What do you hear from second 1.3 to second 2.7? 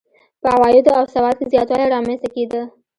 کې زیاتوالی رامنځته کېده.